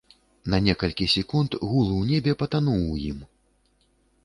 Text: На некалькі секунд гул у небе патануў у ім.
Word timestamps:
На 0.53 0.59
некалькі 0.67 1.05
секунд 1.15 1.51
гул 1.67 1.93
у 1.97 1.99
небе 2.11 2.35
патануў 2.41 2.81
у 2.97 3.01
ім. 3.11 3.23